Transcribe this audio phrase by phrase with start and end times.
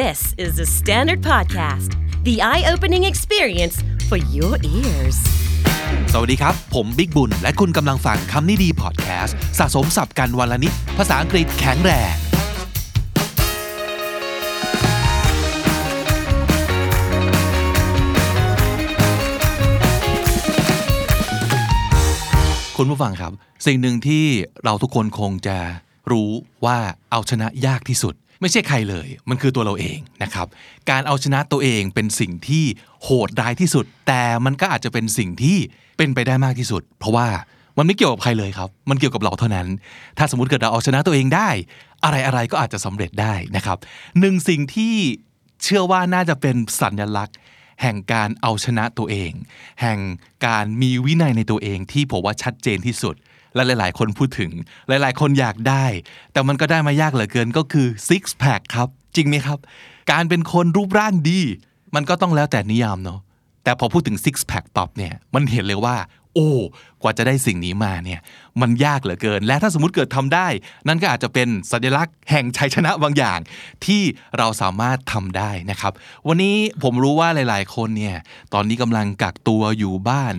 [0.00, 1.90] This is the Standard Podcast,
[2.24, 3.76] the eye opening experience
[4.08, 5.18] for your ears.
[6.12, 12.14] สวัสดีครับ ผมบิ๊กบุญ และคุณกำลังฟังคำนี้ดีพอดแคสต์สะสมสับกันวันละนิด ภาษาอังกฤษแข็งแรง
[22.76, 23.32] คุณผู้ฟังครับ
[23.66, 24.24] สิ่งหนึ่งที่
[24.64, 25.58] เราทุกคนคงจะ
[26.10, 26.30] รู้
[26.64, 26.78] ว่า
[27.10, 30.46] เอาชนะยากที่สุด ไม่ใช่ใครเลย มันคือตัวเราเองนะครับ
[30.90, 32.64] การเอาชนะตัวเองเป็นสิ่งที่
[33.02, 35.58] โหดร้ายที่สุด แต่มันก็อาจจะเป็นสิ่งที่
[35.98, 37.26] เป็นไปได้มากที่สุด เพราะว่า
[37.78, 39.68] มันไม่เกี่ยวกับใครเลยครับ มันเกี่ยวกับเราเท่านั้น
[40.18, 41.48] ถ้าสมมติเกิดเราเอาชนะตัวเองได้
[42.04, 43.78] อะไรอะไรก็อาจจะสำเร็จได้นะครับ
[44.20, 44.94] หนึ่งสิ่งที่
[45.62, 47.36] เชื่อว่าน่าจะเป็นสัญลักษณ์
[47.82, 49.32] แห่งการเอาชนะตัวเอง
[49.82, 49.98] แห่ง
[50.46, 53.14] การมีวินัยในตัวเองที่ผมว่าชัดเจนที่สุด
[53.54, 54.50] และหลาย ๆ คนพูดถึง
[54.88, 55.84] หลาย ๆ คนอยากได้
[56.32, 59.58] แต่มันก็ได้มายากเหลือเกินก็คือ six pack ครับ จริงไหมครับ
[60.12, 61.40] การเป็นคนรูปร่างดี
[61.94, 63.20] มันก็ต้องแล้วแต่นิยามเนาะ
[63.64, 65.96] แต่พอพูดถึง six pack ตอบเนี่ยมันเห็นเลยว่า
[66.34, 66.50] โอ้
[67.02, 68.20] กว่าจะได้สิ่งนี้มาเนี่ย
[68.60, 70.46] มันยากเหลือเกิน และถ้าสมมติเกิดทำได้
[70.88, 73.38] นั่นก็อาจจะเป็นสัญลักษณ์แห่งชัยชนะบางอย่าง
[73.86, 74.02] ที่
[74.38, 75.92] เราสามารถทำได้นะครับ
[76.28, 78.16] วันนี้ผมรู้ว่าหลาย ๆ คนเนี่ย
[78.54, 80.34] ตอนนี้กำลังกักตัวอยู่บ้าน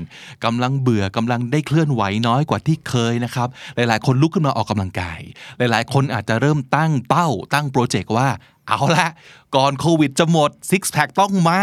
[0.46, 5.20] กำลังเบื่อกำลังได้เคลื่อนไหวน้อยกว่าที่เคยนะครับ หลาย ๆ คนลุกขึ้นมาออกกำลังกาย
[5.58, 8.30] หลาย ๆ คนอาจจะเริ่มตั้งเป้าตั้งโปรเจกต์ว่า
[8.68, 9.08] เอาละ
[9.56, 11.62] ก่อนโควิดจะหมด six pack ต้องมา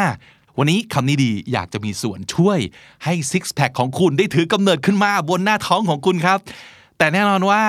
[0.59, 2.59] วันนี้คำนี้ดีอยากจะมีส่วนช่วย
[3.05, 6.39] ให้ซิกแพคของคุณได้ถือกำเนิดขึ้นมาบนหน้าท้องของคุณครับ
[6.99, 7.63] แต่แน่นอนว่า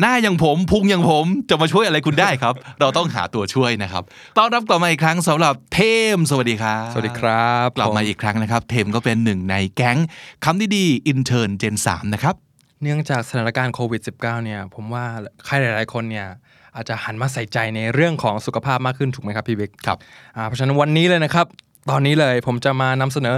[0.00, 4.02] หน้าอย่างผมพุงอย่างผมจะมาช่วยอะไรคุณได้ครับ เราต้องหาตัวช่วยนะครับ
[4.38, 5.80] ต้อนรับกลับมาอีกครั้งสำหรับเท
[6.16, 9.98] ม สวัสดีครับสวัสดีครับกลับมาพบอีกครั้งนะครับ เทมก็เป็นหนึ่งในแก๊ง
[10.44, 12.34] คำนี้ดี intern gen สามนะครับ
[12.82, 15.04] เนื่องจากสถานการณ์โควิด -19 เนี่ยผมว่า
[15.46, 16.26] ใครหลาย ๆ คนเนี่ย
[16.74, 19.98] อาจจะหันมาใส่ใจในเรื่องของสุขภาพมากขึ้นถูกไหมครับพี่บิ๊กครับ
[20.36, 21.46] อ่าเพราะฉะนั้นวันนี้เลยนะครับ
[21.90, 23.36] ตอนนี้เลยผมจะมานำเสนอ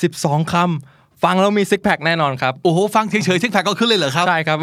[0.00, 4.58] 12คำฟังแล้วมี six pack แน่นอนครับโอ้โหฟังเฉยๆ six pack ก็ขึ้นเลยเหรอครับใช่ครับ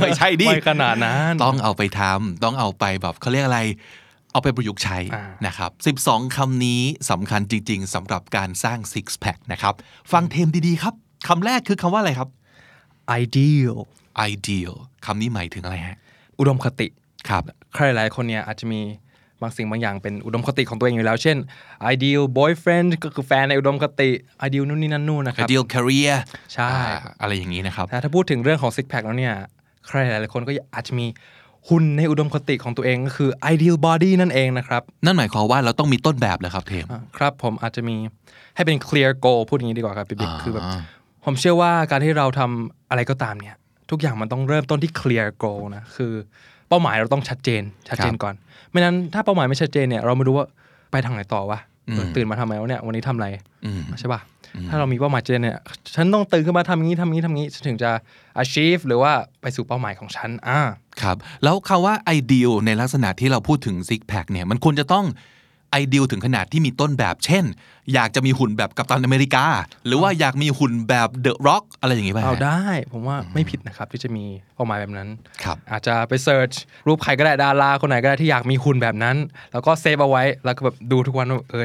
[0.00, 3.60] ไม่ใช่ดิไม่ขนาดนั้นต้องเอาไปทำต้องเอาไปแบบเขาเรียกอะไร
[4.32, 5.70] เอาไปประยุกต์ใช้อ่านะครับ
[6.08, 9.74] 12 คำนี้สำคัญจริง ๆสำหรับการสร้าง six pack นะครับ
[10.12, 10.94] ฟังเทมดีๆครับ
[11.28, 12.28] คำแรกคือคำว่าอะไรครับ
[13.22, 13.76] ideal
[14.30, 14.74] ideal
[15.06, 15.96] คำนี้หมายถึงอะไรฮะ
[16.38, 16.88] อุดมคติ
[17.28, 17.42] ครับ
[17.74, 18.80] ใครหลายคนเนี่ยอาจจะมี
[19.42, 21.36] บางสิ่งบางอย่างเป็นอุดมคติของตัวเองอยู่แล้ว เช่น
[21.94, 24.10] ideal boyfriend ก็คือแฟนในอุดมคติ
[24.46, 26.14] ideal นู่นนี่นั่นนู่นนะครับ ideal career
[26.54, 29.34] ใช่อ่าอะไรอย่างนี้นะครับแต่ถ้าพูดถึงเรื่องของ six pack แล้วเนี่ย
[29.86, 31.06] ใครหลายๆคนก็อาจจะมี
[31.68, 37.96] หุ่นในอุดมคติของตัวเองก็คือ ideal body นั่นเองนะครับ นั่นหมายความว่าเราต้องมีต้นแบบเลยครับเทมอะครับผมอาจจะมี
[38.56, 40.64] ให้เป็น clear goal พูดอย่างนี้ดีกว่าครับพี่บิ๊กอ่าคือแบบ
[41.24, 43.56] ผมเชื่อว่าการที่เราทำอะไรก็ตามเนี่ย
[43.90, 46.12] ทุกอย่างมันต้องเริ่มต้นที่ clear goal นะคือ
[46.68, 48.34] เป้าหมายเราต้องชัดเจน ชัดเจนก่อน
[48.70, 50.46] ไม่นั้นถ้าเป้าหมายไม่ชัดเจนเนี่ยเราไม่รู้ว่า
[50.90, 51.58] ไปทางไหนต่อวะ
[51.92, 53.28] เออตื่นมาทำไมวะเนี่ยวันนี้ทำอะไร
[53.64, 54.20] อืมใช่ป่ะ
[54.68, 55.56] ถ้าเรามีเป้าหมายเจนเนี่ย
[55.94, 57.90] ฉันต้องตื่นขึ้นมาทำอย่างนี้ทำอย่างนี้ทำอย่างนี้ฉันถึงจะ
[58.42, 59.12] achieve หรือว่า
[59.42, 60.60] ไปสู่เป้าหมายของฉันอ่า
[61.02, 65.04] ครับ แล้วคำว่า ideal ในลักษณะที่เราพูดถึง six pack เนี่ยมันควรจะต้อง
[65.80, 67.44] ideal ถึงขนาดที่มีต้นแบบ เช่น
[67.94, 69.44] อยากจะมีหุ่นแบบกัปตันอเมริกา
[69.86, 72.62] หรือว่าอยากมีหุ่นแบบ The Rock อะไรอย่างงี้ป่ะฮะเอาได้
[72.92, 74.24] ผมว่าไม่ผิดนะครับที่จะมี
[74.54, 75.08] เป้าหมายแบบนั้น
[75.44, 76.50] ครับอาจจะไปเสิร์ช
[76.86, 79.16] รูปใครก็ได้ดาราคนไหนก็ได้ที่อยากมีหุ่นแบบนั้น
[79.52, 81.64] แล้วก็เซฟเอาไว้แล้วก็แบบดูทุกวันว่าเออ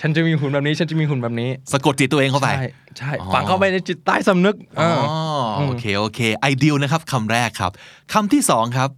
[0.00, 2.66] ฉันจะมีหุ่นแบบนี้ฉันจะมีหุ่นแบบนี้สะกดจิตตัวเองเข้าไปใช่
[2.98, 4.90] ใช่อ๋อฝังเข้าไปในจิตใต้สำนึกอ๋อ
[5.54, 6.20] เออโอเคโอเค
[6.52, 7.72] ideal นะครับคำแรกครับ
[8.12, 8.90] คำที่สองครับ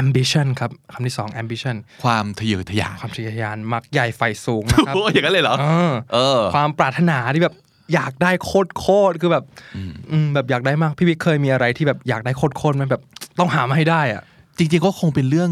[0.00, 7.54] ambition ครับคำที่สอง ambition ความทะเยอทะยานความทะเยอทะยานมักใหญ่ไฟสูงนะครับโอ้ยอย่างนั้นเลยเหรอเออเออ ความปรารถนาที่แบบ
[7.94, 9.44] อยากได้โคตรโคตรคือแบบ
[10.10, 13.02] อืมแบบอยากได้มากพี่วิกเคยมีอะไรที่แบบอยากได้โคตรโคตรไหมแบบ
[13.38, 14.22] ต้องหามาให้ได้อะ
[14.58, 15.50] จริงๆก็คงเป็นเรื่อง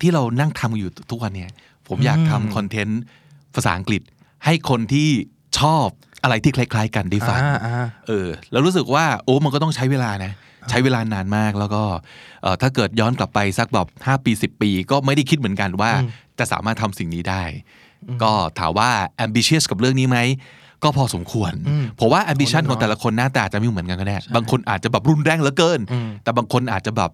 [0.00, 1.50] ที่เรานั่งทำอยู่ทุกวันเนี่ย
[1.88, 3.02] ผมอยากทำคอนเทนต์
[3.54, 4.02] ภาษาอังกฤษ
[4.44, 5.08] ให้คนที่
[5.58, 5.86] ชอบ
[6.22, 10.32] อะไรที่คล้าย ๆ กันได้ฟังอ่าอ่าเออ แล้วรู้สึกว่าโอ้มันก็ต้องใช้เวลานะ
[10.68, 11.82] ใช้เวลานานมากแล้วก็
[12.42, 15.90] เอ่อถ้าเกิดย้อนกลับไปสักแบบ5ปี 10 ปี ก็ไม่ได้คิดเหมือนกันว่า
[16.38, 17.42] จะสามารถทำสิ่งนี้ได้
[18.22, 18.90] ก็ถามว่า
[19.24, 20.18] ambitious กับเรื่องนี้ไหม
[20.82, 21.52] ก็พอสมควร
[22.00, 25.80] ผมว่า ambition ของแต่ละคนหน้าตาจะไม่เหมือนกันก็ได้ บางคนอาจจะแบบรุนแรงเหลือเกิน
[26.22, 27.10] แต่บางคนอาจจะแบบ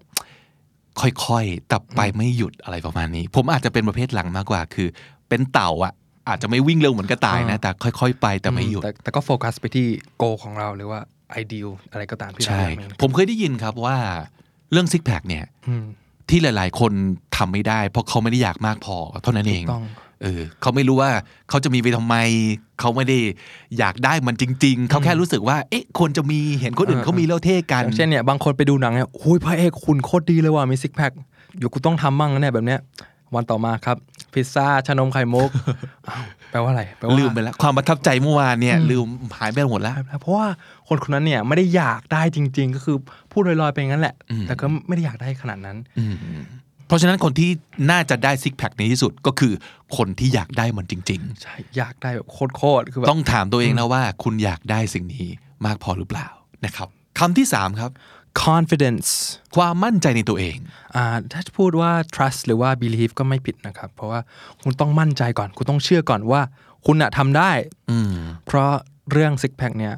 [1.01, 4.87] ค่อยๆแต่ไปไม่หยุดอะไรประมาณนี้ ผมอาจจะเป็นประเภทหลังมากกว่า คือ
[5.29, 5.93] เป็นเต่าอะ
[6.29, 10.99] อาจจะไม่วิ่งเร็วเหมือนกระต่ายนะ แต่ค่อยๆ ไปแต่ไม่หยุด แต่แต่ก็โฟกัสไปที่โกของเราหรือว่า
[11.41, 13.97] ideal อะไรก็ตามที่เราใช่อยากมีผมเคยได้ยินครับว่า
[14.71, 15.85] เรื่องซิกแพคเนี่ยอืม
[16.29, 16.91] ที่หลาย ๆ คน
[17.37, 19.85] ทำไม่ได้ เพราะเขาไม่ได้อยากมากพอเท่านั้นเองต้อง
[20.23, 21.11] เออเขาไม่รู้ว่า
[21.49, 22.15] เขาจะมีไปทำไม
[22.79, 23.17] เขาไม่ได้
[23.77, 31.11] อยากได้มันจริง ๆ เขาแค่รู้สึกว่า เอ๊ะควรจะมีเห็นคนอื่นเขามีแล้วเท่กันอย่างเช่นเนี่ยบางคนไปดูหนังเนี่ยโอ้ยพระเอกคุณโคตรดีเลยว่ะมีซิกแพค
[31.59, 32.79] อยู่กูต้องทำมั่งนะเนี่ยแบบเนี้ย
[33.35, 33.97] วันต่อมาครับ
[34.33, 35.49] พิซซ่าชานมไข่มุก
[36.09, 39.05] อ้าวแปลว่าอะไรแปลว่าลืมไปแล้วความประทับใจเมื่อวานเนี่ยลืม
[39.37, 40.47] หายไปหมดแล้วเพราะว่า
[40.87, 42.97] คนคนนั้นเนี่ยไม่ได้อยากได้จริง ๆ ก็คือ
[43.31, 45.77] พูดลอยๆไปงั้นแหละอืมแต่ก็ไม่ได้อยากได้ขนาดนั้น
[46.87, 47.49] เพราะฉะนั้นคนที่
[47.91, 49.53] น่าจะได้ซิกแพคในที่สุดก็คือ
[49.97, 55.27] คนที่อยากได้มันจริงใช่อยากได้แบบโคตรๆคือแบๆบต้องถามตัวเองนะว่า คุณอยากได้สิ่งนี้
[55.65, 56.27] มากพอหรือเปล่า
[56.65, 56.87] นะครับ
[57.19, 57.91] คำที่สามครับ
[58.45, 59.09] confidence
[59.55, 60.57] ความมั่นใจในตัวเอง
[60.95, 61.03] อ่า
[61.33, 64.19] ถ้าจะพูดว่า trust หรือว่า believe ก็ไม่ผิดนะครับ เพราะว่า
[64.63, 66.41] คุณต้องมั่นใจก่อน คุณต้องเชื่อก่อนว่า
[66.85, 67.51] คุณอะทำได้
[67.91, 68.13] อืม
[68.45, 68.71] เพราะ
[69.11, 69.93] เรื่อง six pack เนี่ย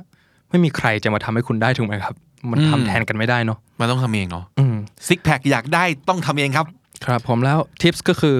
[0.49, 2.15] ไม่มีใครจะมาทำให้คุณได้ถูกไหมครับ
[2.49, 4.75] มันอืมทำแทนกันไม่ได้เนาะมันต้องทำเองเนาะอืม
[5.07, 6.65] ซิกแพคอยากได้ต้องทำเองครับ
[7.05, 8.37] ครับผมแล้ว tips ก็คือ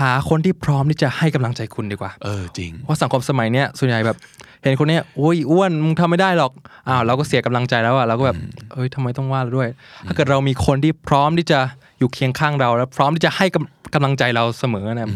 [0.00, 4.18] หาคนที่พร้อมที่จะให้กำลังใจคุณดีกว่า เออจริง เพราะสังคมสมัยเนี้ยส่วนใหญ่แบบ
[4.66, 6.52] เห็นคนเนี้ยโอ้ยอ้วนมึงทำไม่ได้หรอก
[6.88, 8.38] อ้าวเราก็เสียกำลังใจแล้วอะเราก็แบบ
[8.72, 9.68] เอ้ยทำไมต้องว่าเราด้วย
[10.06, 11.58] ถ้าเกิดเรามีคนที่พร้อมที่จะ
[11.98, 15.08] อยู่เคียงข้างเราแล้ว พร้อมที่จะให้กำกำลังใจเราเสมอเนี่ย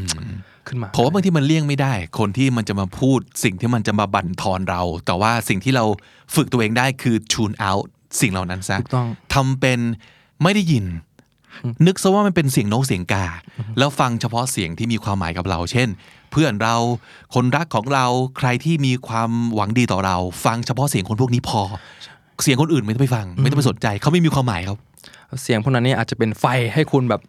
[0.69, 5.85] ขึ้นมาผมว่าบางทีมันเลี่ยงไม่ได้ คนที่มันจะมาพูดสิ่งที่มันจะมาบั่นทอนเรา แต่ว่าสิ่งที่เรา
[6.35, 7.87] ฝึกตัวเองได้คือ tune out
[8.20, 9.81] สิ่งเหล่านั้นซะถูกต้องทำเป็น
[10.43, 10.87] ไม่ได้ยิน
[11.87, 13.26] นึกซะว่ามันเป็นเสียงนกเสียงกา
[13.79, 15.88] แล้วฟังเฉพาะเสียงที่มีความหมายกับเรา เช่น
[16.32, 16.77] เพื่อนเรา
[17.35, 18.06] คนรักของเรา
[18.38, 21.61] ใครที่มีความหวังดีต่อเรา ฟังเฉพาะเสียงคนพวกนี้พอ
[22.43, 24.79] เสียงคนอื่นไม่ต้องไปฟัง ไม่ต้องไปสนใจเขาไม่มีความหมายครับ
[25.43, 26.44] เสียงพวกนั้นเนี่ยอาจจะเป็นไฟ
[26.75, 27.21] ให้คุณแบบ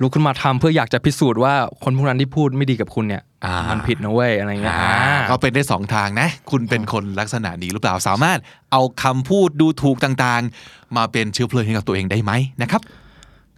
[0.00, 8.38] ลุกขึ้นมาทำเพื่ออยากจะพิสูจน์ว่าคนพวกนั้นที่พูดไม่ดีกับคุณเนี่ยอ่ามัมันผิดนะเว้ยอะไรเงี้ยอ่าอ่าก็เป็นได้สองทางนะ คุณเป็นคนลักษณะนี้หรือเปล่าสามารถ
[8.72, 12.32] เอาคำพูดดูถูกต่างๆ มาเป็นเชื้อเพลิงให้กับตัวเองได้ไหม
[12.62, 12.82] นะครับ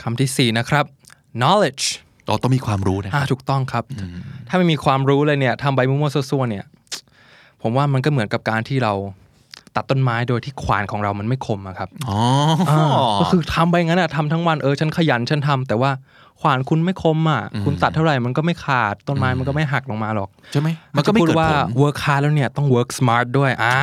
[0.03, 0.85] คำที่สี่นะครับ
[1.41, 1.85] knowledge
[2.27, 3.85] เราต้องมีความรู้นะคอ่ารับถูกต้องครับ
[4.49, 6.65] ถ้าไม่มีความรู้เลยเนี่ยทำใบมั่วๆซั่วๆเนี่ย
[7.63, 8.93] ผมว่ามันก็เหมือนกับการที่เรา
[9.77, 12.19] ตัดต้นไม้โดยที่ขวานของเรามันไม่คมอะครับอ๋อ
[12.71, 12.89] ออ่า
[13.21, 15.91] ก็คือทำไปงั้นอะทำทั้งวันเออฉันขยันฉันทำแต่ว่า
[16.41, 23.77] ขวานคุณไม่คมอะคุณตัดเท่าไหร่มันก็ไม่ขาดต้นไม้มันก็ไม่หักลงมาหรอกใช่ไหมมันก็ไม่จะพูเกิดว่าผล work hard แล้วเนี่ยต้อง work smart ด้วยอ่า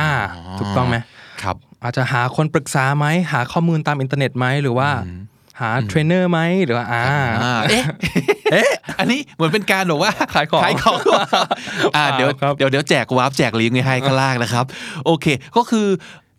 [0.58, 0.96] ถูกต้องไหม
[1.42, 4.88] ครับ อาจจะหาคนปรึกษาไหมหาข้อมูลตามอินเทอร์เน็ตไหมหรือว่า
[5.60, 7.04] หาเทรนเนอร์ไหมหรือว่าอ่า
[7.42, 7.84] อ่าเอ๊ะ
[8.52, 10.98] เอ๊ะอันนี้เหมือนเป็นการบอกว่าขายของขายของ
[11.96, 14.64] อ่าเดี๋ยวครับเดี๋ยวเดี๋ยวแจก warp แจกลิงก์ไว้ให้ข้างล่างนะครับ
[15.06, 15.26] โอเค
[15.56, 15.86] ก็คือ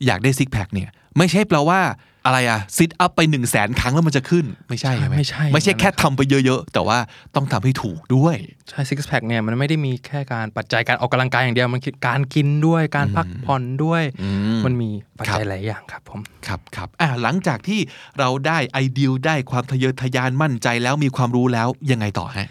[0.05, 1.79] อยากได้ six pack เนี่ย ไม่ใช่แปลว่า
[2.25, 6.97] อะไรอะ sit up ไป1นึ่งแสนครั้งแล้วมันจะขึ้นไม่ใช่ใช่ไหมไม่ใช่ไม่ใช่แค่ทำไปเยอะๆ แต่ว่า
[7.35, 8.35] ต้องทำให้ถูกด้วย
[8.69, 14.03] ใช่ six pack เนี่ยมันไม่ได้มีแค่การปัจจัยการออกกำลังกายอย่างเดียว มันคือการกินด้วยการพักผ่อนด้วย
[14.55, 14.89] มมันมี
[15.19, 17.79] ปัจจัคยรับหลายอย่างครับผมครับครับอ่าหลังจากที่
[18.19, 22.47] เราได้ไอเดียได้ความทะเยอทะยานมั่นใจแล้วมีความรู้แล้วยังไงต่อฮะ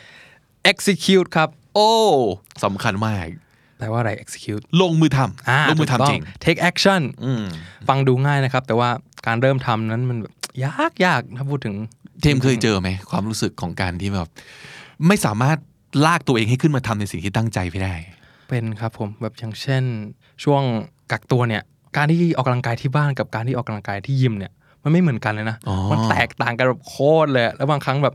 [0.72, 1.90] execute ครับ โอ้
[2.64, 3.26] สำคัญมาก
[3.78, 5.19] แปลว่าอะไร execute ลงมือท
[5.49, 7.44] อ่าำลงมือถูกต้ทำจริง take action อืม
[7.88, 8.90] ฟังดูง่ายนะครับ แต่ว่า
[9.26, 10.34] การเริ่มทำนั้นมันแบบ
[10.64, 11.75] ยากยากถ้าพูดถึง
[12.20, 14.28] เทมเคยเจอไหมความรู้สึกของการที่แบบ
[15.06, 15.58] ไม่สามารถ
[16.06, 17.94] ลากตัวเองให้ขึ้นมาทำในสิ่งที่ตั้งใจไปได้
[18.49, 19.82] เป็นครับผมแบบอย่างเช่น
[20.44, 20.62] ช่วง
[21.12, 21.62] กักตัวเนี่ย
[21.96, 24.52] การที่ออกกำลังกายที่บ้านกับการที่ออกกำลังกายที่ยิมเนี่ย
[24.82, 28.14] มันไม่เหมือนกันเลยนะอ๋อมันแตกต่างกันแบบโคตรเลย แล้วบางครั้งแบบ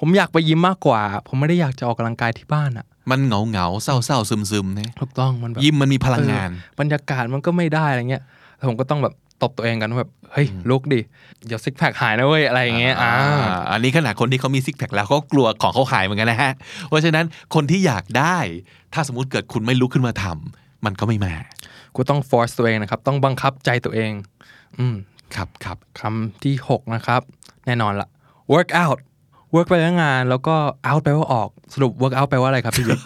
[0.00, 8.22] ผมอยากไปยิมมากกว่า ผมไม่ได้อยากจะออกกำลังกายที่บ้านอะมันเหงาเหงาๆเศร้าเศร้าซึมซึมๆนะถูกต้องมันแบบยิมมันมีพลังงานเออบรรยากาศมันก็ไม่ได้อะไรเงี้ย
[8.56, 11.00] แล้วผมก็ต้องแบบ ตบตัวเองกันว่าแบบเฮ้ยลุกดิ
[11.46, 13.12] เดี๋ยวซิกแพคหายนะเว้ยอะไรอย่างเงี้ยอ่า
[13.70, 16.52] อันนี้ขนาดคนที่เขามีซิกแพคแล้วก็กลัวของเขาหายเหมือนกันนะฮะ
[16.88, 18.38] เพราะฉะนั้นคนที่อยากได้
[18.94, 21.34] ถ้าสมมุติเกิดคุณไม่ลุกขึ้นมาทำมันก็ไม่มา
[21.94, 24.12] กูต้อง force ตัวเองนะครับ ต้องบังคับใจตัวเอง
[24.78, 24.96] อืม
[25.34, 27.20] ครับครับคำที่ 6 นะครับ
[27.66, 28.08] แน่นอนละ
[28.52, 28.98] work out
[29.54, 30.54] work ไปว่างาน แล้วก็
[30.86, 33.00] out ไปว่าออกสรุป work out แปลว่าอะไรครับพี่บิ๊ก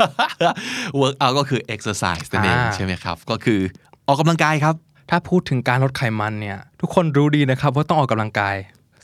[1.00, 3.60] work out ก็คือ exercise นั่นเองอ่าใช่ไหมครับ ก็คือ
[4.06, 4.74] ออกกำลังกายครับ
[5.10, 8.56] ถ้าพูดถึงการลดไขมันเนี่ยทุกคนรู้ดีนะครับว่าต้องออกกำลังกาย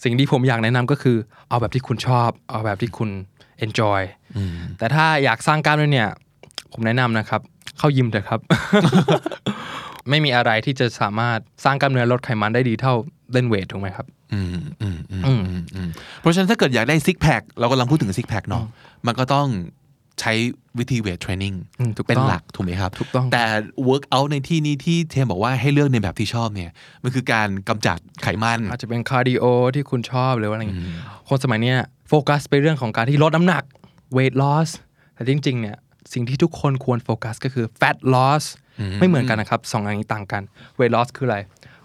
[0.05, 1.17] สิ่งที่ผมอยากแนะนำก็คือ
[1.49, 3.11] เอาแบบที่คุณชอบ เอาแบบที่คุณ
[3.65, 4.01] enjoy
[4.79, 6.09] แต่ถ้าอยากสร้างกล้ามเนื้อเนี่ย
[6.73, 7.41] ผมแนะนำนะครับ
[7.79, 8.41] เข้ายิมเถอะครับ
[10.11, 12.95] ไม่มีอะไรที่จะสามารถสร้างกล้ามเนื้อลดไขมันได้ดีเท่า
[13.33, 14.47] เล่นเวทถูกไหมครับอืม
[14.83, 15.89] อืมอืมอืมอืม
[16.21, 18.65] เพราะฉะนั้นถ้าเกิดอยากได้ซิกแพคเรากำลังพูดถึงซิกแพคเนาะ
[19.07, 19.49] มันก็ต้อง
[20.21, 20.33] ใช้
[20.79, 23.45] วิธีเวทเทรนนิ่งอืมถูกต้องเป็นหลักถูกไหมครับถูกต้องแต่
[23.89, 26.71] work out ในที่นี้ที่เทมบอกว่าให้เลือกในแบบที่ชอบเนี่ย
[27.03, 29.45] มันคือการกำจัดไขมัน อาจจะเป็น cardio
[29.75, 30.85] ที่คุณชอบหรือว่าอะไรอย่างเงี้ย
[31.29, 33.63] คนสมัยเนี้ยโฟกัสไปเรื่องของการที่ลดน้ำหนัก
[34.17, 34.69] weight loss
[35.15, 35.77] แต่จริงๆเนี่ย
[36.13, 38.45] สิ่งที่ทุกคนควรโฟกัสก็คือ fat loss
[39.01, 40.43] ไม่เหมือนกันนะครับสองอย่างนี้ต่างกัน
[40.79, 41.39] weight loss คืออะไร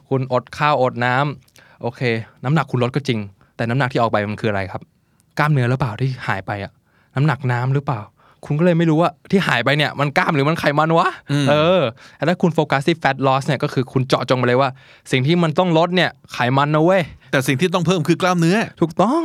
[0.10, 2.02] คุณอดข้าวอดน้ำโอเค
[2.44, 3.20] น้ำหนักคุณลดก็จริง
[3.56, 4.82] แต่น้ำหนักที่ออกไปมันคืออะไรครับ
[5.40, 6.72] กล้ามเนื้อหรือเปล่าที่หายไปอะ
[7.16, 8.02] น้ำหนักน้ำหรือเปล่า
[8.46, 11.10] คุณก็เลยไม่รู้ว่าที่หายไปเนี่ยมันกล้ามหรือมันไขมันวะ
[11.50, 11.82] เออ
[12.18, 14.70] แต่ถ้าคุณโฟกัสที่ fat loss เนี่ยก็คือคุณเจาะจงไปเลยว่า
[15.12, 19.22] สิ่งที่มันต้องลดเนี่ยไขมันนะเว้ยแต่สิ่งที่ต้องเพิ่มคือกล้ามเนื้อ ถูกต้อง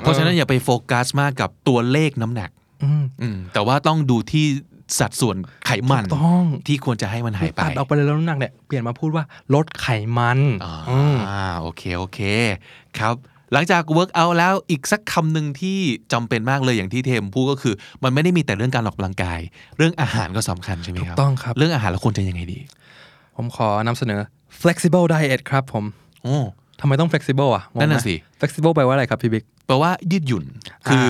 [0.00, 2.50] เพราะฉะนั้นอย่าไปโฟกัสมากกับตัวเลขน้ำหนัก
[2.84, 4.46] อืมอืมแต่ว่าต้องดูที่
[5.00, 5.36] สัดส่วน
[5.66, 9.24] ไขมันถูกต้องที่ควรจะให้มันหายไปตัดออกไปเลยแล้วน้ำหนักเนี่ยเปลี่ยนมาพูดว่า
[9.54, 11.16] ลดไขมันอ่าอืม
[11.60, 12.20] โอเคโอเค
[12.98, 13.14] ครับ
[13.52, 15.78] หลังจาก work out แล้วอีกสักคำหนึ่งที่
[16.12, 19.40] จำเป็นมากเลยอย่างที่เทมพูดก็คือ มันไม่ได้มีแต่เรื่องการออกกำลังกาย
[19.76, 22.58] เรื่องอาหารก็สำคัญใช่ไหมครับถูกต้องครับ เรื่องอาหารเราควรจะยังไงดี
[23.36, 24.20] ผมขอนำเสนอ
[24.62, 25.84] flexible diet ครับผม
[26.22, 26.36] โอ้
[26.80, 30.44] ทำไมต้อง flexible อะงงไหมนั่นน่ะสิ flexible แปลว่าอะไรครับพี่บิ๊กแปลว่ายืดหยุ่น
[30.88, 31.08] คือ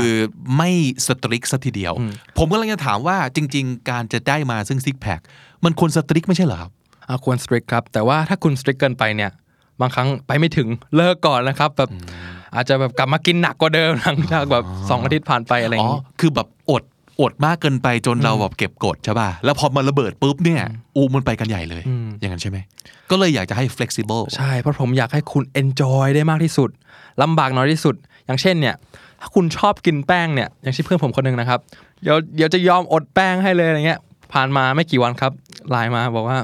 [0.57, 0.71] ไม่
[1.07, 1.93] สตริกสัทีเดียว
[2.39, 5.21] ผมก็เลยจะถามว่าจริง ๆ การจะได้มาซึ่งซิกแพค
[5.65, 6.71] มันควรสตริกไม่ใช่เหรอครับ
[7.09, 9.31] อะควร strict ครับ แต่ว่าถ้าคุณ strict เกินไปเนี่ย
[9.81, 11.91] บางครั้งไปไม่ถึงเลิกก่อนนะครับแบบ
[12.55, 16.83] อาจจะแบบกลับมากินหนักกว่าเดิมหลังจากแบบสองอาทิตย์ผ่านไปอะไรอย่างอ๋อนี้คือแบบอด
[17.21, 20.63] อดมากเกินไปจนเราแบบเก็บกดใช่ป่ะ แล้วพอมันระเบิดปุ๊บเนี่ย
[20.97, 21.83] อูมันไปกันใหญ่เลย
[22.21, 22.59] อย่างนั้นใช่ไหม
[23.11, 26.71] ก็เลยอยากจะให้ flexible ใช่ เพราะผมอยากให้คุณ enjoy ได้มากที่สุด
[27.23, 27.95] ลำบากน้อยที่สุด
[28.27, 28.75] อย่างเช่นเนี่ย
[29.21, 31.61] ถ้าคุณชอบกินแป้งเนี่ย อย่างเช่นเพื่อนผมคนหนึ่งนะครับ
[32.03, 34.01] เดี๋ยวเดี๋ยวจะยอมอดแป้งให้เลยอะไรเงี้ย
[34.33, 35.33] ผ่านมาไม่กี่วันครับ
[35.71, 36.39] ไลน์มาบอกว่า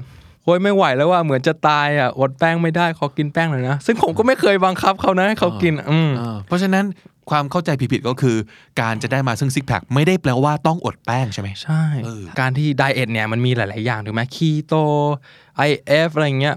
[0.49, 6.85] โอ้ยไม่ไหวแล้วว่าเหมือนจะตายอะอดแป้งไม่ได้ขอกินแป้งหน่อยนะ ซึ่งผมก็ไม่เคยบังคับเขานะให้เขากินอืมเออเพราะฉะนั้น
[7.31, 8.37] ความเข้าใจผิดๆก็คือ
[8.81, 14.75] การจะได้มาซึ่งซิกแพคไม่ได้แปลว่าต้องอดแป้งใช่ไหมใช่เออการที่ diet เนี่ยมันมีหลาย ๆ อย่างถูกไหมคีโต
[15.69, 16.55] IF อะไรเงี้ย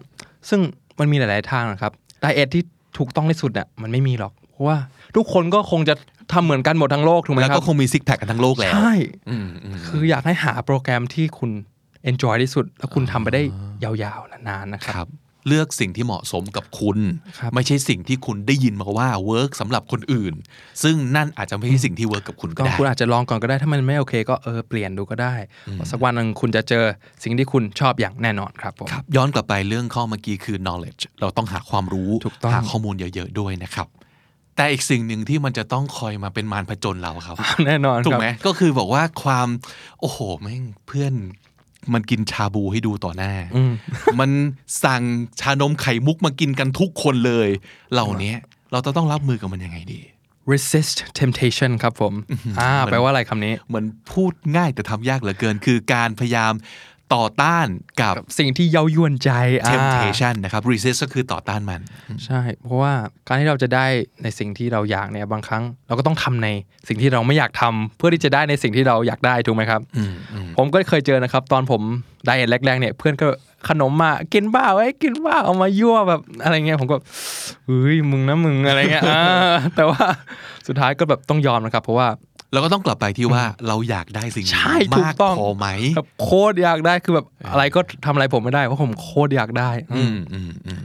[0.50, 0.60] ซึ่ง
[1.00, 2.64] มันมีหลาย ๆ ทางนะครับ diet ที่
[2.98, 4.78] ถูกต้องที่สุดอะมันไม่มีหรอกเพราะว่า
[5.16, 5.96] ทุกคนก็คงจะ
[6.34, 8.94] ทำเหมือนกันหมดทั้งโลกถูกไหมแล้วครับก็คงมีซิกแพคกันทั้งโลกแล้วใช่
[9.30, 11.52] อืมอืมคืออยากให้หาโปรแกรมที่คุณ
[12.10, 13.42] enjoy ที่สุด แล้วคุณทำไปได้
[13.84, 15.10] ยาวๆ นานๆ นะครับ ครับ
[15.48, 17.00] เลือกสิ่งที่เหมาะสมกับคุณ
[17.40, 20.34] ครับไม่ใช่สิ่งที่คุณได้ยินมาว่า work สำหรับคนอื่น
[20.84, 25.34] ซึ่งนั่นอาจจะไม่ใช่สิ่งที่ work กับคุณก็ก็ได้คุณอาจจะลองก่อนก็ได้ถ้ามันไม่โอเค ก็เออเปลี่ยนดูก็ได้
[25.92, 26.84] สักวันหนึ่งคุณจะเจอ
[27.24, 33.88] สิ่งที่คุณชอบอย่างแน่นอนครับผมครับย้อนกลับไปเรื่องข้อเมื่อกี้คือ knowledge เราต้องหาความรู้ถูกต้องหาข้อมูลเยอะๆด้วยนะครับ
[34.56, 39.48] แต่อีกสิ่งหนึ่งที่มันจะต้องคอยมาเป็นมารผจญเราครับ แน่นอนถูครับถูกไหมก็คือบอกว่าความ
[40.00, 41.14] โอ้โหแม่งเพื่อน
[41.94, 43.74] มันกินชาบูให้ดูต่อหน้าอืม
[44.20, 44.32] มัน
[44.84, 45.04] สั่ง
[45.42, 47.50] ชานมไข่มุกมากินกันทุกคนเลย
[47.94, 48.34] เหล่านี้
[48.72, 50.02] เราจะต้องรับมือกับมันยังไงดี
[50.52, 52.14] resist temptation ครับผม
[52.60, 56.54] อ่า แปลว่าอะไรคำนี้ เหมือนพูดง่ายแต่ทำยากเหลือเกิน คือการพยายาม
[57.16, 57.68] ต่อต้าน
[58.02, 59.32] กับสิ่งที่เย้ายวนใจ
[59.64, 61.82] อ่า temptation นะครับ resist ก็คือต่อต้านมัน
[62.26, 62.94] ใช่ เพราะว่า
[63.28, 63.86] การที่เราจะได้
[64.24, 66.48] ในสิ่งที่เราอยากเนี่ยบางครั้ง เราก็ต้องทำใน
[66.88, 71.82] สิ่งที่เราไม่อยากทำเพื่อที่จะได้ในสิ่งที่เราอยากได้ถูกไหมครับอืมอืมผมก็เคยเจอนะครับ ตอนผม
[72.26, 73.28] ไดเอทแรกๆเนี่ยเพื่อนก็
[73.70, 76.98] ขนมมากินบ้าไว้ยกินบ้าเอามายั่วแบบอะไรเงี้ยผมก็
[77.66, 80.04] เฮ้ยมึงนะมึงอะไรเงี้ยอ่าแต่ว่า
[80.68, 82.08] สุดท้ายก็แบบต้องยอมนะครับ เพราะว่า
[82.54, 90.80] เราก็ต้องกลับไปที่ว่าเราอยากได้สิ่งใช่นี้ถูกมากต้องพอไหมแบบโคตรอยากได้คือแบบอะไรก็ทำอะไรผมไม่ได้เพราะผมโคตรอยากได้อือืมมอืมอืม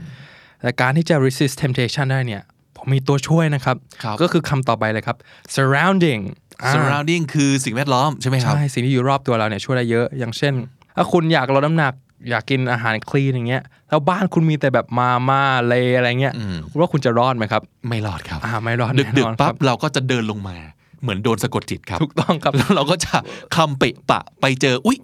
[0.61, 2.41] แต่การที่จะ resist temptation ได้เนี่ย
[2.77, 5.17] ผมมีตัวช่วยนะครับครับก็คือคำต่อไปเลยครับ
[5.55, 6.21] surrounding
[6.63, 10.53] อ่า surrounding คือสิ่งแวดล้อมใช่ไหมครับใช่สิ่งที่อยู่รอบตัวเราเนี่ยช่วยได้เยอะ อย่างเช่น
[10.95, 11.93] ถ้าคุณอยากลดน้ำหนัก
[12.29, 20.57] อยากกินอาหารคลีนอย่างเงี้ยแล้วบ้านคุณมีแต่แบบมาม่าเลอะไรเงี้ยอืมคุณว่าคุณจะรอดไหมครับ ไม่รอดครับอ่าไม่รอดดึกแน่ดึนกอนๆปั๊บครับเราก็จะเดินลงมา
[21.01, 23.15] เหมือนโดนสะกดจิตครับ ถูกต้องครับ แล้วเราก็จะ
[23.55, 24.97] คำเปะปะไปเจอ อุ๊ย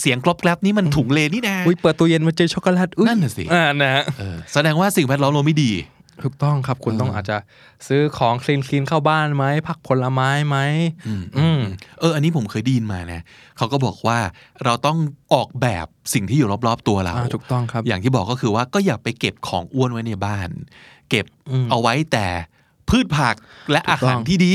[0.00, 5.72] เสียงกรอบแกรบนี่มันถุงเลนี่นะอุ้ยเปิดตู้เย็นมาเจอช็อกโกแลตอุ้ยนั่นน่ะสิอ่านะฮะเออแสดงว่าสิ่งแวดล้อมเราไม่ดี
[6.24, 7.36] ถูกต้องครับ คุณต้องอาจจะ
[7.86, 10.58] ซื้อของคลีนคลีนเข้าบ้านไหมผักผลไม้ไหม
[11.38, 11.60] อืม
[12.00, 13.20] เออ อันนี้ผมเคยได้ยินมานะ
[13.56, 14.18] เขาก็บอกว่า
[14.64, 14.98] เราต้อง
[15.34, 20.48] ออกแบบสิ่งที่อยู่รอบๆตัวเราอ่าถูกต้องครับ อย่างที่บอกก็คือว่าก็อย่าไปเก็บของอ้วนไว้ในบ้าน
[21.10, 22.26] เก็บอืมเอาไว้แต่
[22.88, 23.34] พืชผัก
[23.70, 24.54] และอาถูกต้หาองรที่ดี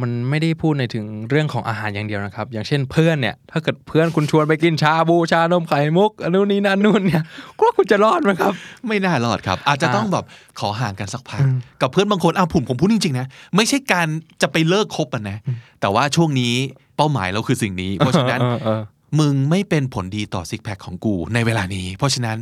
[0.00, 7.22] มันไม่ได้พูดในถึงเรื่องของอาหารอย่างเดียวนะครับ อย่างเช่นเพื่อนเนี่ยถ้าเกิดเพื่อนคุณชวนไปกินชาบูชานมไข่มุกอันนู้นนี่นั่นนู่นเนี่ย
[7.56, 8.52] ก็ว่าคุณจะรอดไหมครับ
[8.86, 10.24] ไม่น่ารอดครับ อาจจะต้องแบบ
[10.60, 11.42] ขอห่างกันสักพัก
[11.80, 14.06] กับเพื่อนบางคนอ้าวผมผมพูดจริงๆนะไม่ใช่การ
[14.42, 15.38] จะไปเลิกคบกันนะ
[15.80, 16.54] แต่ว่าช่วงนี้
[16.96, 18.80] เป้าหมายเราคือสิ่งนี้ เพราะฉะนั้นเออเออ
[19.20, 22.38] มึงไม่เป็นผลดีต่อซิกแพคของกูในเวลานี้ เพราะฉะนั้น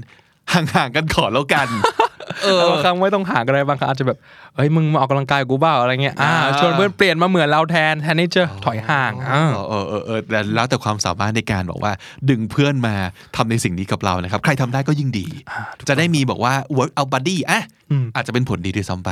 [0.52, 1.68] ห่างๆกันก่อนแล้วกัน
[2.42, 4.18] เออแต่บางครั้งไม่ต้องห่างกันเลยบางครั้งอาจจะแบบ
[4.56, 11.92] เอ้ยมึงมาออกกำลังกายกับกูเปล่าอะไรเงี้ยอ่าอ่าชวนเพื่อนเปลี่ยนมาเหมือนเราแทนแทนที่จะถอยห่างอ่าเออเออเออแต่แล้วแต่ความสามารถในการบอกว่า
[12.30, 12.94] ดึงเพื่อนมา
[13.36, 15.26] ทำในสิ่งนี้กับเรานะครับ ใครทำได้ก็ยิ่งดี
[15.88, 17.62] จะได้มีบอกว่า work out buddy อะ
[18.16, 19.10] อาจจะเป็นผลดีด้วยซ้ำไป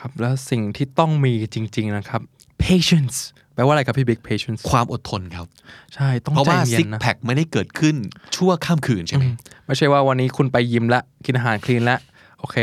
[0.00, 2.20] ครับแล้วสิ่งที่ต้องมีจริง ๆนะครับ
[2.64, 3.16] patience
[3.54, 5.46] แปลว่าอะไรครับพี่บิ๊ก patience ความอดทนครับ
[5.94, 7.96] ใช่ต้องใจเย็นนะเพราะว่าซิกแพคไม่ได้เกิดขึ้น
[8.36, 9.24] ชั่วข้ามคืนใช่ไหม
[9.66, 12.58] ไม่ใช่ว่าวันนี้คุณไปยิมละกินอาหาร clean ละโอเค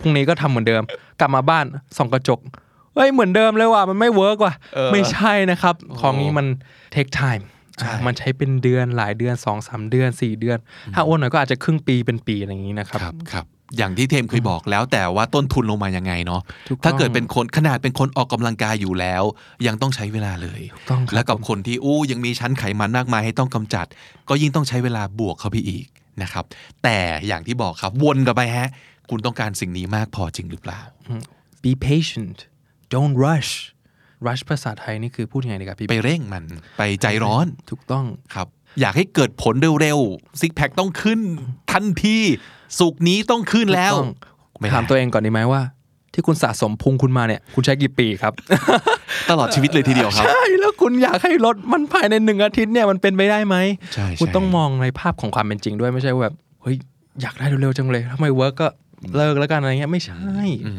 [0.00, 0.82] พรุ่งนี้ก็ทำเหมือนเดิม
[1.20, 1.64] กลับมาบ้าน
[1.96, 2.40] ส่องกระจก
[2.94, 6.46] เฮ้ยเหมือนเดิมเลยว่ะมันไม่ work ว่ะเออไม่ใช่นะครับ ของนี้มัน
[6.94, 7.44] take time
[7.80, 10.58] ใช่อะมันใช้เป็นเดือนหลายเดือน2อสเดือน 4 เดือน
[10.94, 19.22] ถ้าอ้วนหน่อยก็อาจจะครึ่งปีเป็นปีอะไรอย่างนี้นะครับครับครับอย่างที่เทมเคยบอกแล้วแต่ว่าต้นทุนลงมายังไงเนาะถูกต้องถ้าเกิดเป็นคนขนาดเป็นคนออกกำลังกายอยู่แล้ว
[19.66, 23.86] ยังต้องใช้เวลาเลยถูกต้องครับแล้วกับคนที่อู้ยังมีชั้นไขมันมากมายให้ต้องกำจัด
[24.28, 25.86] ก็ยิ่งต้องใช้เวลาบวกเข้าไปอีก
[26.22, 26.44] นะครับ
[26.82, 28.68] แต่อย่างที่บอกครับวนกลับไปฮะ
[29.10, 30.80] คุณต้องการสิ่งนี้มากพอจริงหรือเปล่า
[31.64, 32.36] be patient
[32.94, 33.52] don't rush
[34.26, 36.44] rush ภาษาไทยนี่คือพูดยังไงดีครับพี่ไปเร่งมัน
[36.78, 38.46] ไปใจร้อนถูกต้องครับ
[38.80, 41.20] อยากให้เกิดผลเร็วๆซิกแพคต้องขึ้น
[41.72, 42.18] ทันที
[42.78, 44.08] สุกร์นี้ต้องขึ้นแล้วถูกต้อ
[44.58, 45.62] งไม่ได้ถามตัวเองก่อนดีไหมว่า
[46.14, 48.32] ที่คุณสะสมพุงคุณมาเนี่ย คุณใช้กี่ปีครับ
[49.30, 53.56] ตลอดชีวิตเลยทีเดียวครับ ใช่แล้วคุณอยากให้ลดมันภายในหนึ่งอาทิตย์เนี่ยมันเป็นไปได้ไหม
[53.94, 56.76] ใช่คุณใช่ต้องมองในภาพของความเป็นจริงด้วยไม่ใช่ว่าแบบเฮ้ย
[57.22, 58.68] อยากได้เร็วๆจังเลยทำไม่ work ก็
[59.16, 60.22] เลิกแล้วกันอะไรเงี้ยไม่ใช่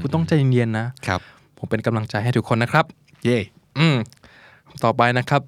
[0.02, 1.22] คุณต้องใจเย็นๆนะครับ
[1.58, 2.86] ผมเป็นกำลังใจให้ทุกคนนะครับ
[3.26, 3.40] เย่
[3.80, 3.98] อืม
[4.84, 5.42] ต่อไปนะครับ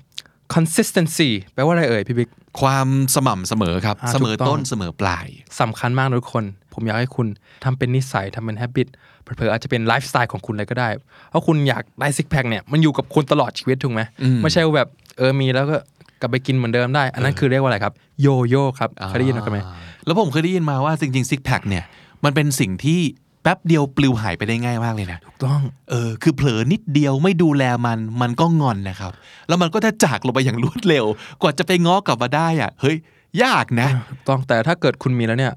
[0.53, 2.29] consistency แปลว่าอะไรเอ่ยพี่บิ๊ก
[2.61, 5.27] ความสม่ำเสมอครับอ่าถูกต้องต้นเสมอปลาย
[5.61, 7.27] สำคัญมากนะทุกคน ผมอยากให้คุณ
[7.63, 8.87] ทำเป็นนิสัยทำเป็น habit
[9.23, 10.89] เผลอๆอาจจะเป็นไลฟ์สไตล์ของคุณเลยก็ได้
[11.29, 15.77] เพราะคุณอยากได้ซิกแพคเนี่ยมันอยู่กับคุณตลอดชีวิตถูกไหมอืมไม่ใช่ว่าแบบเออมีแล้วก็
[16.21, 19.75] กลับไปกินเหมือนเดิมได้ อันนั้นคือเรียกว่าอะไรครับ โยโย่ครับเคยได้ยินกันไหมอ่า
[20.05, 21.83] แล้วผมเคยได้ยินมาว่าจริงๆซิกแพคเนี่ย
[22.23, 22.99] มันเป็นสิ่งที่
[23.43, 29.11] แป๊บเดียวปลิวหายไปได้ง่ายมากเลยนะถูกต้องเออคือเผลอนิดเดียวไม่ดูแลมันมันก็งอนนะครับ
[29.47, 31.05] แล้วมันก็จะจากลงไปอย่างรวดเร็ว
[31.41, 32.97] กว่าจะไปง้อกลับมาได้อะเฮ้ย
[33.43, 35.53] ยากนะถูกต้องแต่ถ้าเกิดคุณมีแล้วเนี่ย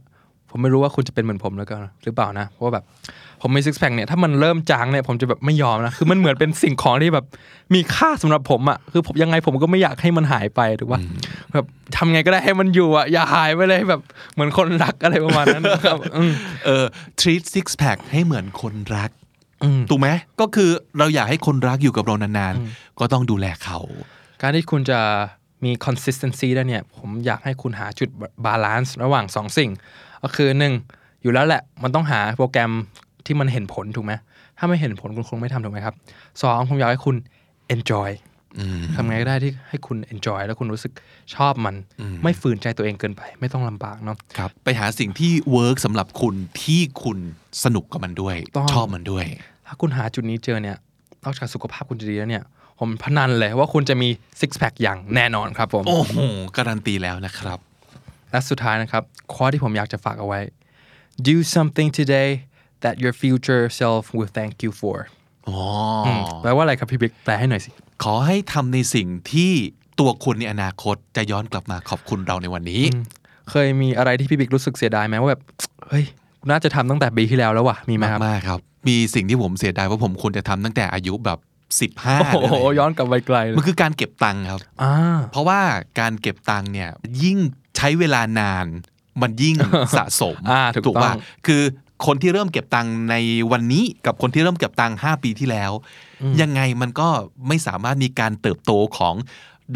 [0.56, 2.84] ผมไม่รู้ว่าคุณจะเป็นเหมือนผมแล้วกันหรือเปล่านะเพราะว่าแบบ
[3.42, 7.26] ผมมีซิกแพคเนี่ยถ้ามันเริ่มจางเนี่ยผมจะแบบไม่ยอมนะคือมันเหมือนเป็นสิ่งของที่แบบ
[7.74, 11.00] มีค่าสำหรับผมอะคือผมยังไงผมก็ไม่อยากให้มันหายไปถูกป่ะ
[11.52, 11.64] แบบ
[11.96, 14.00] ทำไงก็ได้ให้มันอยู่อะอย่าหายไปเลยแบบ
[14.34, 16.32] เหมือนคนรักอะไรประมาณนั้นครับอืม
[16.66, 16.84] เออ
[17.20, 19.10] treat six pack ให้เหมือนคนรัก
[19.62, 20.08] อืมถูกไหม
[20.40, 23.78] ก็คือเราอยากให้คนรักอยู่กับเรานานๆ ก็ต้องดูแลเขา
[24.40, 25.00] การที่คุณจะ
[25.64, 28.08] มี consistency ได้เนี่ย ผมอยากให้คุณหาจุด
[28.44, 29.70] balance ระหว่างสองสิ่ง
[30.24, 30.74] ก็คือหนึ่ง
[31.22, 32.72] อยู่แล้วแหละ มันต้องหาโปรแกรม
[33.26, 34.12] ที่มันเห็นผลถูกไหม
[34.58, 35.94] ถ้าไม่เห็นผลคุณคงไม่ทำถูกไหมครับ
[36.42, 37.16] สองผมอยากให้คุณ
[37.74, 38.10] enjoy
[38.58, 40.92] อืมทำไงก็ได้ที่ให้คุณ enjoy แล้วคุณรู้สึก
[41.34, 41.74] ชอบมัน
[42.22, 47.18] ไม่ฝืนใจตัวเองเกินไป ไม่ต้องลำบากเนาะครับไปหาสิ่งที่เวิร์กสำหรับคุณที่คุณ
[47.64, 49.24] สนุกกับมันด้วยต้องชอบมันด้วย
[49.66, 50.76] ถ้าคุณหาจุดนี้เจอเนี่ย
[51.24, 52.44] นอกจากสุขภาพคุณจะดีแล้วเนี่ย
[52.78, 54.08] ผมพนันเลยว่าคุณจะมี
[54.40, 56.16] six pack อย่างแน่นอนครับผม โอ้โห
[56.56, 57.58] การันตีแล้วนะครับ
[58.34, 59.02] และสุดท้ายนะครับ
[59.34, 60.40] ข้อที่ผมอยากจะฝากเอาไว้
[61.28, 62.30] do something today
[62.84, 64.96] that your future self will thank you for
[65.48, 65.58] อ๋อ
[66.06, 66.08] อ
[66.42, 67.70] แปลว่าอะไรครับพี่บิ๊กแปลให้หน่อยสิ
[68.04, 69.52] ขอให้ทำในสิ่งที่
[70.00, 72.82] ตัวคุณในอนาคตจะย้อนกลับมาขอบคุณเราในวันนี้
[73.50, 75.42] เคยมีอะไรที่พี่บิ๊กรู้สึกเสียดายไหมว่าแบบ
[75.88, 76.04] เฮ้ย
[76.50, 81.38] น่าจะทำตั้งแต่ปีที่แล้วแล้ววะมีไหมครับมากๆครับ มีสิ่งที่ผมเสียดายว่าผมควรจะทำตั้งแต่อายุแบบ
[82.04, 84.94] 15โอ้โหเลยย้อนกลับไปไกลเลยมันคือการเก็บตังค์ครับอ่า
[85.32, 85.60] เพราะว่า
[86.00, 86.90] การเก็บตังค์เนี่ย
[87.22, 87.38] ยิ่ง
[87.76, 88.66] ใช้เวลานาน
[89.22, 89.56] มันยิ่ง
[89.96, 91.12] สะสมอ่าถูกต้องป่ะ
[91.46, 91.62] คือ
[92.06, 93.14] คนที่เริ่มเก็บตังค์ใน
[93.52, 95.72] วันนี้กับคนที่เริ่มเก็บตังค์5ปีที่แล้ว
[96.40, 97.08] ยังไงมันก็
[97.48, 99.14] ไม่สามารถมีการเติบโตของ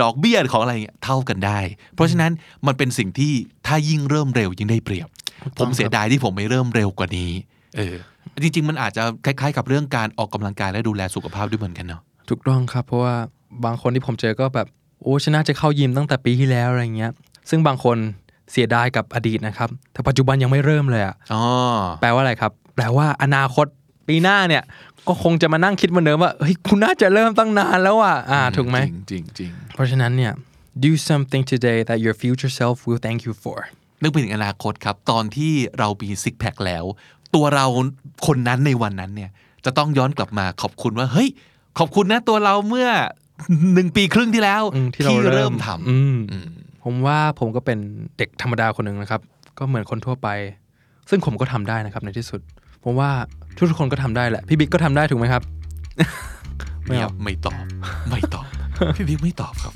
[0.01, 1.59] ดอกเบี้ยของอะไรเงี้ยเท่ากันได้
[1.95, 2.33] เพราะฉะนั้น
[2.67, 3.33] มันเป็นสิ่งที่
[3.67, 5.09] ถ้ายิ่งเริ่มเร็วยิ่งได้เปรียบ
[5.59, 7.31] ผมเสียดายที่ผมไม่เริ่มเร็วกว่านี้
[7.77, 7.97] เออ
[8.43, 13.15] จริง ๆ มันอาจจะคล้ายๆ กับเรื่องการออกกำลังกายและดูแลสุขภาพด้วยเหมือนกันเนาะถูกต้องครับ เพราะว่า
[13.65, 14.67] บางคนที่ผมเจอก็แบบ
[15.03, 17.13] โอ้ฉันน่าจะเข้ายิมตั้งแต่ปีที่แล้วอะไรเงี้ย
[17.51, 17.97] ซึ่งบางคน
[18.53, 21.43] เสียดายกับอดีตนะครับ แต่ปัจจุบันยังไม่เริ่มเลยอะอ๋อ
[22.01, 23.67] แปลว่าอะไรครับ แปลว่าอนาคต
[24.09, 24.63] ปีหน้าเนี่ย
[25.09, 28.79] ก็คงจะมานั่งคิดเหมือนเดิมว่าเฮ้ยคุณน่าจะเริ่มตั้งนานแล้วอะอ่าถูกไหม
[29.11, 30.33] จริงจริงเพราะฉะนั้นเนี่ย
[30.85, 33.59] do something today that your future self will thank you for
[34.03, 36.85] นึกไปถึงอนาคตครับ ตอนที่เรามีซิกแพคแล้ว
[37.35, 37.67] ตัวเรา
[38.27, 39.31] คนนั้นในวันนั้นเนี่ย
[39.65, 41.29] จะต้องย้อนกลับมาขอบคุณว่า เฮ้ย
[41.79, 42.89] ขอบคุณนะตัวเราเมื่อ
[43.75, 46.47] หนึ่งปีครึ่งที่แล้วอืมที่เราเริ่เริ่มมทอืมำอืม
[46.85, 47.79] ผมว่าผมก็เป็น
[48.19, 49.21] เด็กธรรมดาคนหนึ่งนะครับ
[49.59, 50.29] ก็เหมือนคนทั่วไป
[51.11, 52.41] ซึ่งผมก็ทำได้นะครับในที่สุด
[52.85, 53.11] ผมว่า
[53.57, 55.43] ทุกๆคนก็ทำได้แหละ พี่บิ๊กก็ทำได้ถูกไหมครับ
[56.85, 57.63] ไม่เงียเอาบไม่ตอบ
[58.11, 58.47] ไม่ตอบ
[58.97, 59.73] พี่บิ๊กไม่ตอบครับ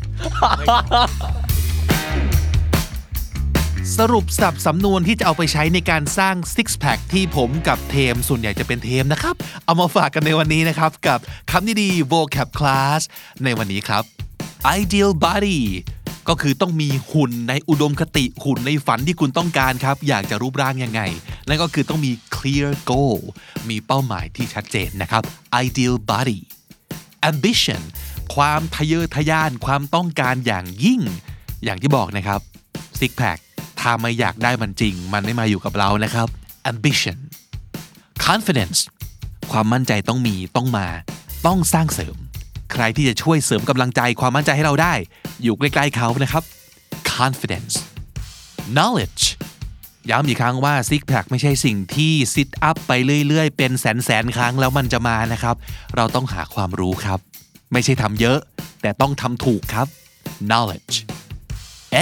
[3.99, 9.35] สรุปสับสำนวนที่จะเอาไปใช้ในการสร้าง six pack ที่ผมกับเทมส่วนใหญ่จะเป็นเทมนะครับ
[9.65, 11.19] เอามาฝากกันในวันนี้นะครับ กับ
[11.51, 13.01] คำนี้ดี vocab class
[13.45, 14.05] ในวันนี้ครับ
[14.79, 15.61] ideal body
[16.29, 21.03] ก็คือต้องมีหุ่นในอุดมคติหุ่นในฝันที่คุณต้องการครับ อยากจะรูปร่างยังไง
[21.49, 23.19] นั่นก็คือต้องมี clear goal
[23.69, 25.23] มีเป้าหมายที่ชัดเจนนะครับ
[25.65, 26.41] ideal body
[27.31, 27.83] ambition
[28.35, 31.01] ความทะเยอทะยานความต้องการอย่างยิ่ง
[31.65, 32.41] อย่างที่บอกนะครับ
[32.99, 33.39] six pack
[33.81, 36.29] ถ้าไม่อยากได้มันจริง มันไม่มาอยู่กับเรานะครับ
[36.73, 37.19] ambition
[38.27, 38.81] confidence
[39.51, 40.87] ความมั่นใจต้องมีต้องมา
[41.47, 42.17] ต้องสร้างเสริม
[42.73, 44.95] ใครที่จะช่วยเสริมกำลังใจความมั่นใจให้เราได้
[45.43, 46.45] อยู่ใกล้ๆเขานะครับ
[47.15, 47.75] confidence
[48.77, 49.25] knowledge
[50.11, 52.93] ย้ำอีกครั้งว่าซิกแพคไม่ใช่สิ่งที่ซิทอัพไป
[53.29, 55.57] เรื่อยๆ เป็นแสนๆ ครั้งแล้วมันจะมานะครับ
[55.97, 57.19] เราต้องหาความรู้ครับ
[57.73, 58.39] ไม่ใช่ทำเยอะ
[58.83, 59.87] แต่ต้องทำถูกครับ
[60.51, 60.95] knowledge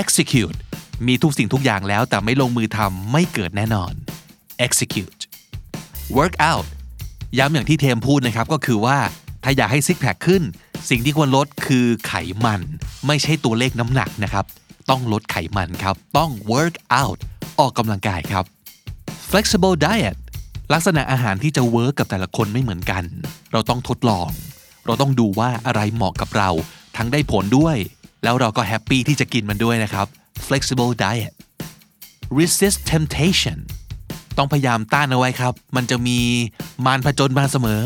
[0.01, 0.59] execute
[1.07, 3.93] มีทุกสิ่งทุกอย่างแล้วแต่ไม่ลงมือทำไม่เกิดแน่นอน
[4.67, 5.21] execute
[6.17, 6.67] work out
[7.39, 8.99] ย้ำอย่างที่เทมพูดนะครับก็คือว่า
[9.45, 10.43] ถ้าอยากให้ซิกแพคขึ้น
[10.89, 12.15] สิ่งที่ควรลดคือไข
[12.45, 12.61] มัน
[13.07, 14.45] ไม่ใช่ตัวเลขน้ำหนักนะครับ
[14.91, 17.19] ต้องลดไขมันครับ ต้อง work out
[17.59, 18.45] ออกกำลังกายครับ
[19.31, 20.17] flexible diet
[20.73, 23.05] ลักษณะอาหารที่จะ work กับแต่ละคนไม่เหมือนกัน
[23.53, 24.29] เราต้องทดลอง
[24.87, 26.51] เราต้องดูว่าอะไรเหมาะกับเรา
[26.97, 27.77] ทั้งได้ผลด้วย
[28.25, 30.07] แล้วเราก็แฮปปี้ที่จะกินมันด้วยนะครับ
[30.47, 31.35] flexible diet
[32.39, 33.59] resist temptation
[34.39, 36.19] ต้องพยายามต้านเอาไว้ครับ มันจะมี
[36.87, 37.81] มารผจญมาเสมอ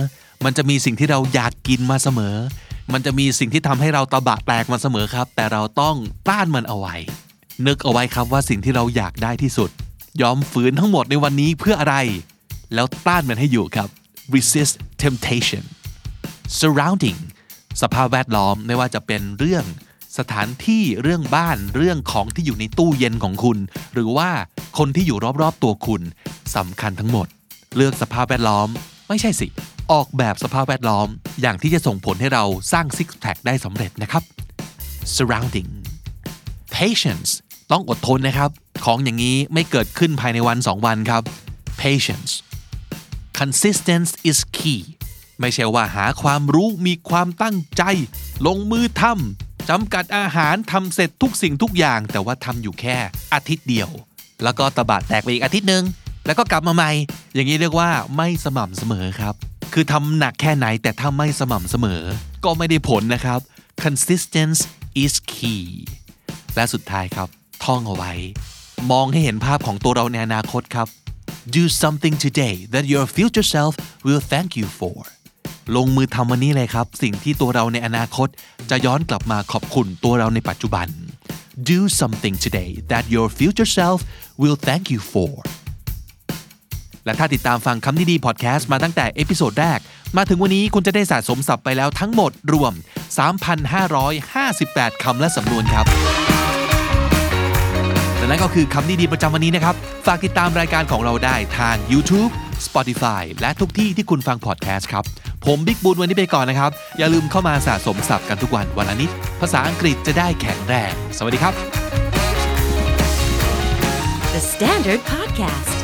[0.44, 2.34] มันจะมีสิ่งที่เราอยากกินมาเสมอ
[2.92, 5.96] มันจะมีสิ่งที่ทำให้เราตะบะแตกมาเสมอครับ แต่เราต้อง
[6.28, 6.96] ต้านมันเอาไว้
[7.66, 9.70] นึกเอาไว้ครับว่าสิ่งที่เราอยากได้ที่สุด
[10.22, 11.96] ยอมฝืนทั้งหมดในวันนี้เพื่ออะไร
[12.74, 13.88] แล้วต้านมันให้อยู่ครับ
[14.34, 15.64] resist temptation
[16.58, 17.18] surrounding
[17.82, 19.64] สภาพแวดล้อมไม่ว่าจะเป็นเรื่อง
[20.18, 23.58] สถานที่เรื่องบ้านเรื่องของที่อยู่ในตู้เย็นของคุณ
[23.94, 24.30] หรือว่า
[24.78, 26.02] คนที่อยู่รอบๆตัวคุณ
[26.56, 27.26] สำคัญทั้งหมด
[27.76, 28.68] เลือกสภาพแวดล้อม
[29.08, 29.46] ไม่ใช่สิ
[29.92, 31.08] ออกแบบสภาพแวดล้อม
[31.40, 34.22] อย่างที่จะส่งผลให้เราสร้างซิกแพคได้สำเร็จนะครับ
[35.16, 35.70] surrounding
[36.76, 37.30] patience
[37.72, 38.50] ต้องอดทนนะครับ
[38.84, 41.22] ของอย่างนี้ไม่เกิดขึ้นภายในวันสองวันครับ
[41.82, 42.32] patience
[43.38, 44.82] consistency is key
[45.40, 47.82] ไม่ใช่ว่าหาความรู้มีความตั้งใจ
[48.46, 52.96] ลงมือทำจำกัดอาหารทำเสร็จทุกสิ่งทุกอย่าง แต่ว่าทำอยู่แค่
[53.32, 53.90] อาทิตย์เดียว
[54.44, 55.84] แล้วก็ตะบะแตกไปอีกอาทิตย์หนึ่ง
[56.26, 56.90] แล้วก็กลับมาใหม่
[57.34, 59.34] อย่างนี้เรียกว่าไม่สม่ำเสมอครับ
[59.72, 62.02] คือทำหนักแค่ไหนแต่ถ้าไม่สม่ำเสมอ
[62.44, 63.40] ก็ไม่ได้ผลนะครับ
[63.84, 64.66] consistency
[65.04, 65.64] is key
[66.54, 67.28] และสุดท้ายครับ
[67.64, 68.12] ท่องเอาไว้
[68.90, 70.88] มองให้เห็นภาพของตัวเราในอนาคตครับ
[71.56, 73.72] do something today that your future self
[74.06, 74.96] will thank you for
[75.76, 78.28] ลงมือทำวันนี้เลยครับ สิ่งที่ตัวเราในอนาคต
[78.70, 80.88] จะย้อนกลับมาขอบคุณตัวเราในปัจจุบัน
[81.70, 83.98] do something today that your future self
[84.42, 85.32] will thank you for
[87.04, 89.78] และถ้าติดตามฟังคำนี้ดีพอดแคสต์มาตั้งแต่ episode แรก
[90.16, 92.72] มาถึงวันนี้คุณจะได้สะสมศัพท์ไปแล้วทั้งหมดรวม
[93.92, 95.86] 3,558 คำและสำนวนครับ
[98.18, 99.74] และนั่นก็คือคำนี้ดีประจำวันนี้นะครับ
[100.06, 102.32] ฝากติดตามรายการของเราได้ทาง YouTube
[102.66, 105.04] Spotify และทุกที่ที่คุณฟังพอดแคสต์ครับ
[105.46, 111.54] ผมบิ๊กบูลวันนี้ไปก่อนนะครับ อย่าลืมเข้ามาสะสมศัพท์กันทุกวันวันละนิด ภาษาอังกฤษจะได้แข็งแรง สวัสดีครับ
[114.34, 115.83] The Standard Podcast,